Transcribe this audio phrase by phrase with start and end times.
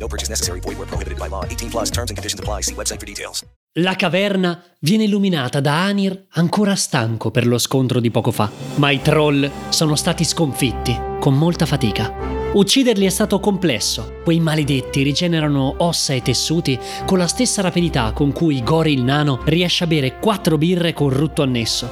[0.00, 0.60] No purchase necessary.
[0.60, 1.44] Void where prohibited by law.
[1.44, 2.62] 18 plus terms and conditions apply.
[2.62, 3.44] See website for details.
[3.74, 8.90] La caverna viene illuminata da Anir ancora stanco per lo scontro di poco fa, ma
[8.90, 12.12] i troll sono stati sconfitti con molta fatica.
[12.52, 18.32] Ucciderli è stato complesso, quei maledetti rigenerano ossa e tessuti con la stessa rapidità con
[18.32, 21.88] cui Gori il nano riesce a bere quattro birre con rutto annesso.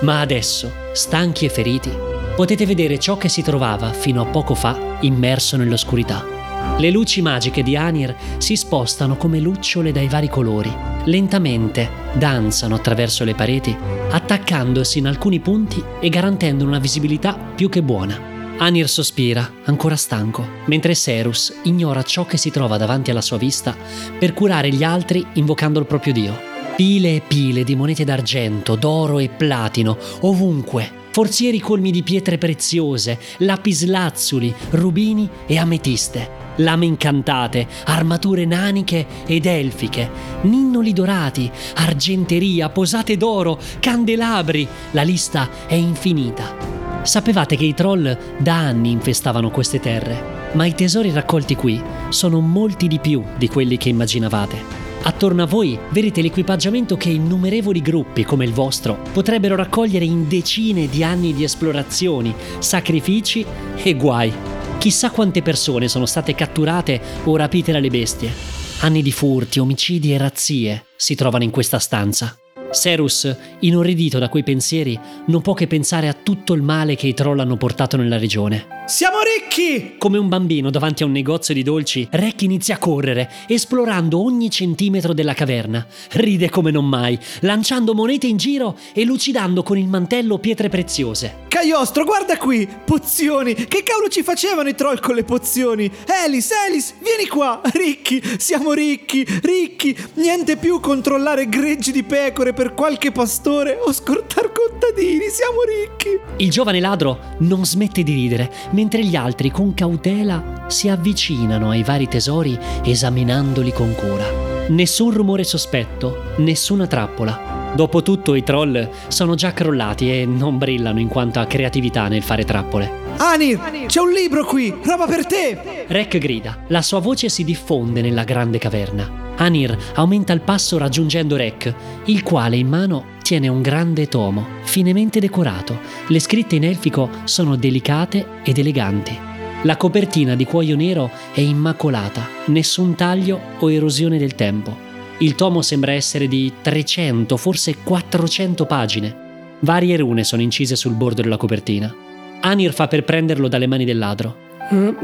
[0.00, 1.90] Ma adesso, stanchi e feriti,
[2.36, 6.41] potete vedere ciò che si trovava fino a poco fa immerso nell'oscurità.
[6.78, 13.24] Le luci magiche di Anir si spostano come lucciole dai vari colori, lentamente danzano attraverso
[13.24, 13.76] le pareti,
[14.10, 18.30] attaccandosi in alcuni punti e garantendo una visibilità più che buona.
[18.58, 23.76] Anir sospira, ancora stanco, mentre Serus ignora ciò che si trova davanti alla sua vista
[24.18, 26.36] per curare gli altri invocando il proprio dio.
[26.74, 31.00] Pile e pile di monete d'argento, d'oro e platino, ovunque.
[31.10, 40.10] Forzieri colmi di pietre preziose, lapislazzuli, rubini e ametiste lame incantate, armature naniche ed elfiche,
[40.42, 44.66] ninnoli dorati, argenteria, posate d'oro, candelabri.
[44.92, 46.54] La lista è infinita.
[47.02, 52.40] Sapevate che i troll da anni infestavano queste terre, ma i tesori raccolti qui sono
[52.40, 54.80] molti di più di quelli che immaginavate.
[55.04, 60.88] Attorno a voi vedete l'equipaggiamento che innumerevoli gruppi come il vostro potrebbero raccogliere in decine
[60.88, 63.44] di anni di esplorazioni, sacrifici
[63.82, 64.51] e guai.
[64.82, 68.32] Chissà quante persone sono state catturate o rapite dalle bestie.
[68.80, 72.36] Anni di furti, omicidi e razzie si trovano in questa stanza.
[72.72, 77.14] Serus, inorridito da quei pensieri, non può che pensare a tutto il male che i
[77.14, 78.81] troll hanno portato nella regione.
[78.84, 79.94] Siamo ricchi!
[79.96, 84.50] Come un bambino davanti a un negozio di dolci, Rek inizia a correre, esplorando ogni
[84.50, 85.86] centimetro della caverna.
[86.10, 91.42] Ride come non mai, lanciando monete in giro e lucidando con il mantello pietre preziose.
[91.46, 92.68] Caiostro, guarda qui!
[92.84, 93.54] Pozioni!
[93.54, 95.88] Che cavolo ci facevano i troll con le pozioni?
[96.24, 97.60] Elis, Elis, vieni qua!
[97.72, 98.20] Ricchi!
[98.36, 99.24] Siamo ricchi!
[99.42, 99.96] Ricchi!
[100.14, 105.28] Niente più controllare greggi di pecore per qualche pastore o scortar contadini!
[105.28, 106.18] Siamo ricchi!
[106.38, 111.82] Il giovane ladro non smette di ridere, mentre gli altri con cautela si avvicinano ai
[111.82, 114.24] vari tesori esaminandoli con cura.
[114.68, 117.72] Nessun rumore sospetto, nessuna trappola.
[117.74, 122.44] Dopotutto i troll sono già crollati e non brillano in quanto a creatività nel fare
[122.44, 123.00] trappole.
[123.16, 124.74] Anir, c'è un libro qui!
[124.82, 125.84] Roba per te!
[125.86, 129.20] Rek grida, la sua voce si diffonde nella grande caverna.
[129.36, 131.74] Anir aumenta il passo raggiungendo Rek,
[132.06, 135.78] il quale in mano tiene un grande tomo, finemente decorato.
[136.08, 139.16] Le scritte in elfico sono delicate ed eleganti.
[139.62, 144.76] La copertina di cuoio nero è immacolata, nessun taglio o erosione del tempo.
[145.18, 149.16] Il tomo sembra essere di 300, forse 400 pagine.
[149.60, 151.94] Varie rune sono incise sul bordo della copertina.
[152.40, 154.36] Anir fa per prenderlo dalle mani del ladro.
[154.68, 154.94] Eh,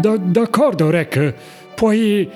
[0.00, 1.34] d- d'accordo, Rek.
[1.74, 2.28] Puoi.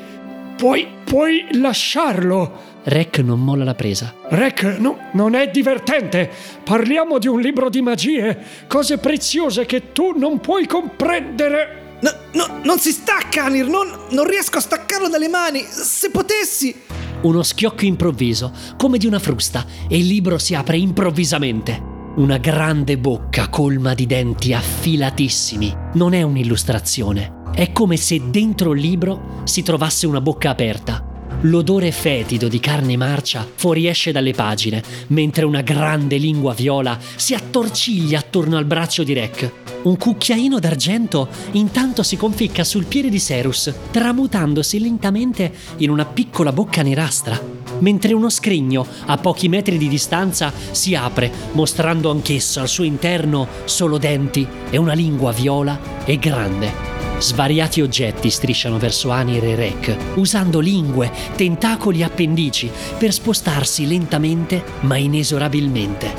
[0.57, 0.87] Puoi.
[1.05, 2.75] puoi lasciarlo.
[2.83, 4.15] Rek non molla la presa.
[4.29, 6.31] Rek, no, non è divertente.
[6.63, 11.85] Parliamo di un libro di magie, cose preziose che tu non puoi comprendere.
[12.01, 13.67] No, no, non si stacca, Anir!
[13.67, 15.63] Non, non riesco a staccarlo dalle mani!
[15.63, 16.75] Se potessi!
[17.23, 21.95] Uno schiocco improvviso, come di una frusta, e il libro si apre improvvisamente.
[22.17, 25.75] Una grande bocca colma di denti affilatissimi.
[25.95, 27.36] Non è un'illustrazione.
[27.57, 31.03] È come se dentro il libro si trovasse una bocca aperta.
[31.41, 38.19] L'odore fetido di carne marcia fuoriesce dalle pagine, mentre una grande lingua viola si attorciglia
[38.19, 39.53] attorno al braccio di Rek.
[39.85, 46.53] Un cucchiaino d'argento intanto si conficca sul piede di Serus, tramutandosi lentamente in una piccola
[46.53, 47.41] bocca nerastra,
[47.79, 53.49] mentre uno scrigno a pochi metri di distanza si apre, mostrando anch'esso al suo interno
[53.65, 56.96] solo denti e una lingua viola e grande.
[57.19, 64.63] Svariati oggetti strisciano verso Anir e Rek, usando lingue, tentacoli e appendici per spostarsi lentamente
[64.81, 66.13] ma inesorabilmente.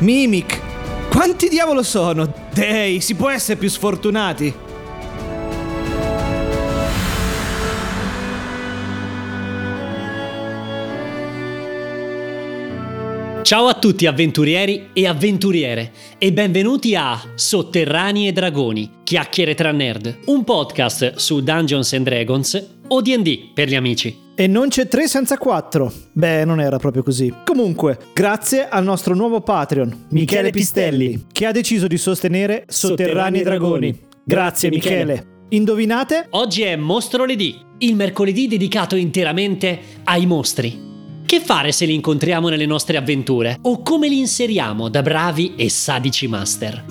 [0.00, 0.60] Mimic!
[1.08, 2.32] Quanti diavolo sono?
[2.52, 4.63] Dei, si può essere più sfortunati!
[13.44, 20.20] Ciao a tutti avventurieri e avventuriere e benvenuti a Sotterranei e Dragoni, chiacchiere tra nerd,
[20.24, 24.18] un podcast su Dungeons and Dragons o D&D per gli amici.
[24.34, 25.92] E non c'è 3 senza 4.
[26.12, 27.30] Beh, non era proprio così.
[27.44, 33.94] Comunque, grazie al nostro nuovo Patreon, Michele Pistelli, che ha deciso di sostenere Sotterranei Dragoni.
[34.24, 35.42] Grazie Michele.
[35.50, 36.28] Indovinate?
[36.30, 40.92] Oggi è Mostroledì, il mercoledì dedicato interamente ai mostri.
[41.26, 43.58] Che fare se li incontriamo nelle nostre avventure?
[43.62, 46.84] O come li inseriamo da bravi e sadici master?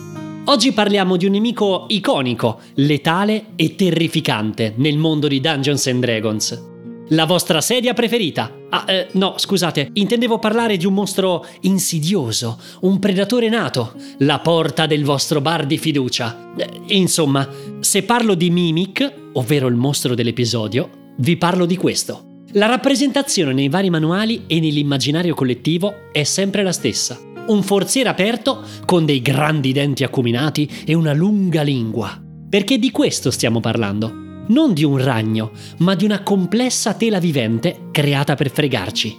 [0.45, 6.63] Oggi parliamo di un nemico iconico, letale e terrificante nel mondo di Dungeons and Dragons.
[7.09, 8.51] La vostra sedia preferita?
[8.71, 14.87] Ah, eh, no, scusate, intendevo parlare di un mostro insidioso, un predatore nato, la porta
[14.87, 16.53] del vostro bar di fiducia.
[16.57, 17.47] Eh, insomma,
[17.81, 22.31] se parlo di Mimic, ovvero il mostro dell'episodio, vi parlo di questo.
[22.55, 27.19] La rappresentazione nei vari manuali e nell'immaginario collettivo è sempre la stessa.
[27.47, 32.21] Un forziere aperto con dei grandi denti acuminati e una lunga lingua.
[32.47, 34.13] Perché di questo stiamo parlando.
[34.49, 39.17] Non di un ragno, ma di una complessa tela vivente creata per fregarci.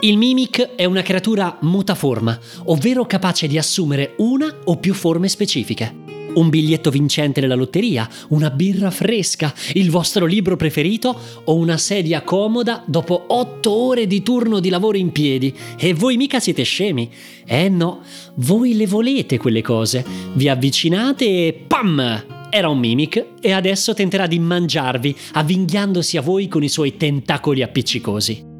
[0.00, 6.02] Il mimic è una creatura mutaforma, ovvero capace di assumere una o più forme specifiche
[6.34, 12.22] un biglietto vincente nella lotteria, una birra fresca, il vostro libro preferito o una sedia
[12.22, 15.54] comoda dopo otto ore di turno di lavoro in piedi.
[15.78, 17.10] E voi mica siete scemi.
[17.44, 18.00] Eh no,
[18.36, 20.04] voi le volete quelle cose.
[20.34, 22.24] Vi avvicinate e pam!
[22.50, 27.62] Era un mimic e adesso tenterà di mangiarvi, avvinghiandosi a voi con i suoi tentacoli
[27.62, 28.50] appiccicosi.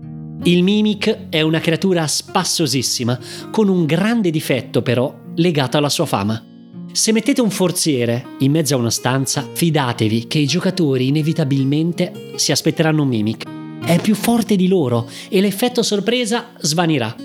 [0.44, 3.18] Il mimic è una creatura spassosissima,
[3.50, 6.51] con un grande difetto però legato alla sua fama.
[6.92, 12.52] Se mettete un forziere in mezzo a una stanza, fidatevi che i giocatori inevitabilmente si
[12.52, 13.46] aspetteranno un mimic.
[13.82, 17.16] È più forte di loro e l'effetto sorpresa svanirà.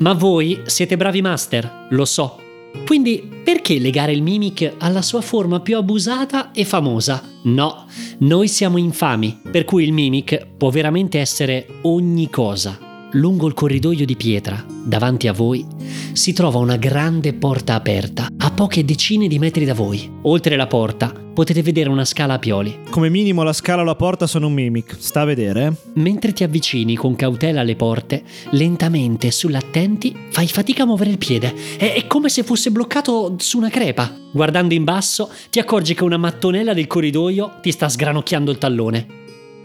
[0.00, 2.40] Ma voi siete bravi master, lo so.
[2.84, 7.22] Quindi perché legare il mimic alla sua forma più abusata e famosa?
[7.44, 7.86] No,
[8.18, 12.76] noi siamo infami, per cui il mimic può veramente essere ogni cosa.
[13.12, 15.64] Lungo il corridoio di pietra, davanti a voi,
[16.12, 20.08] si trova una grande porta aperta, poche decine di metri da voi.
[20.22, 22.78] Oltre la porta potete vedere una scala a pioli.
[22.88, 25.66] Come minimo la scala o la porta sono un mimic, sta a vedere.
[25.66, 25.90] eh?
[26.00, 31.52] Mentre ti avvicini con cautela alle porte, lentamente sull'attenti fai fatica a muovere il piede.
[31.76, 34.14] È, è come se fosse bloccato su una crepa.
[34.32, 39.06] Guardando in basso, ti accorgi che una mattonella del corridoio ti sta sgranocchiando il tallone.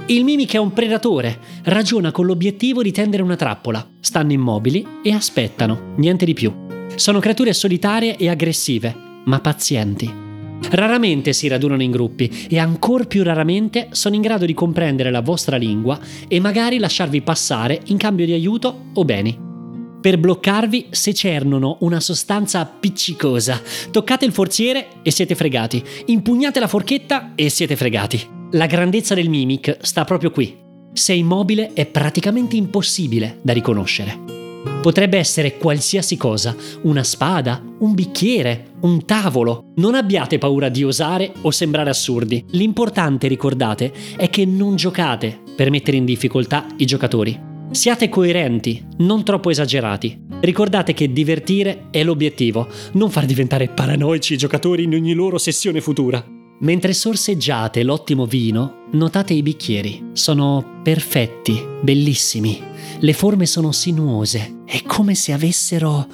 [0.07, 3.87] Il mimic è un predatore, ragiona con l'obiettivo di tendere una trappola.
[3.99, 6.51] Stanno immobili e aspettano, niente di più.
[6.99, 8.93] Sono creature solitarie e aggressive,
[9.23, 10.13] ma pazienti.
[10.71, 15.21] Raramente si radunano in gruppi e ancor più raramente sono in grado di comprendere la
[15.21, 15.97] vostra lingua
[16.27, 19.39] e magari lasciarvi passare in cambio di aiuto o beni.
[20.01, 23.61] Per bloccarvi secernono una sostanza appiccicosa.
[23.91, 25.81] Toccate il forziere e siete fregati.
[26.07, 28.21] Impugnate la forchetta e siete fregati.
[28.51, 30.53] La grandezza del mimic sta proprio qui.
[30.91, 34.38] Se immobile è praticamente impossibile da riconoscere.
[34.81, 39.73] Potrebbe essere qualsiasi cosa, una spada, un bicchiere, un tavolo.
[39.75, 42.45] Non abbiate paura di osare o sembrare assurdi.
[42.51, 47.37] L'importante, ricordate, è che non giocate per mettere in difficoltà i giocatori.
[47.71, 50.17] Siate coerenti, non troppo esagerati.
[50.39, 55.81] Ricordate che divertire è l'obiettivo, non far diventare paranoici i giocatori in ogni loro sessione
[55.81, 56.25] futura.
[56.61, 60.09] Mentre sorseggiate l'ottimo vino, notate i bicchieri.
[60.13, 62.61] Sono perfetti, bellissimi.
[62.99, 64.61] Le forme sono sinuose.
[64.65, 66.07] È come se avessero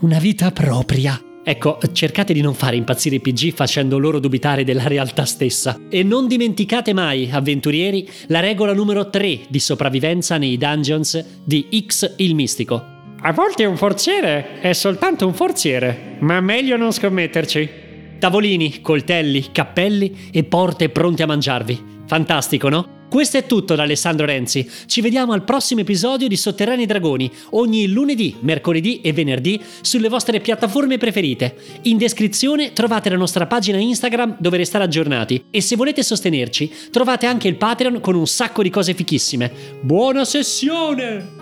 [0.00, 1.20] una vita propria.
[1.42, 5.78] Ecco, cercate di non fare impazzire i PG facendo loro dubitare della realtà stessa.
[5.88, 12.14] E non dimenticate mai, avventurieri, la regola numero 3 di sopravvivenza nei dungeons di X
[12.16, 12.98] il Mistico.
[13.22, 17.88] A volte un forziere è soltanto un forziere, ma meglio non scommetterci.
[18.18, 21.98] Tavolini, coltelli, cappelli e porte pronte a mangiarvi.
[22.10, 23.06] Fantastico, no?
[23.08, 24.68] Questo è tutto da Alessandro Renzi.
[24.86, 30.40] Ci vediamo al prossimo episodio di Sotterranei Dragoni, ogni lunedì, mercoledì e venerdì sulle vostre
[30.40, 31.54] piattaforme preferite.
[31.82, 37.26] In descrizione trovate la nostra pagina Instagram dove restare aggiornati e se volete sostenerci trovate
[37.26, 39.52] anche il Patreon con un sacco di cose fichissime.
[39.80, 41.38] Buona sessione!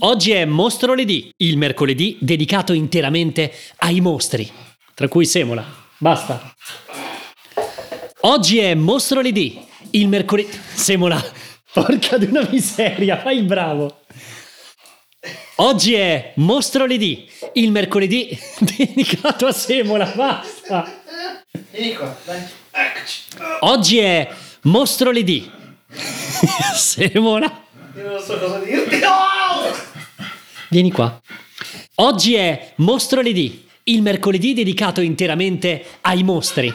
[0.00, 4.50] Oggi è Mostroledì, il mercoledì dedicato interamente ai mostri,
[4.94, 5.64] tra cui Semola.
[5.96, 6.54] Basta.
[8.22, 9.58] Oggi è Mostroledì,
[9.92, 10.50] il mercoledì...
[10.74, 11.24] Semola,
[11.72, 14.00] porca di una miseria, fai il bravo.
[15.56, 21.00] Oggi è Mostroledì, il mercoledì dedicato a Semola, basta.
[21.70, 22.42] Vieni qua, dai.
[22.70, 23.22] Eccoci.
[23.60, 24.28] Oggi è
[24.62, 25.50] Mostroledì.
[26.76, 27.64] Semola.
[27.96, 29.00] Io non so cosa dirti.
[30.68, 31.18] Vieni qua.
[31.96, 36.74] Oggi è Mostroledì, il mercoledì dedicato interamente ai mostri.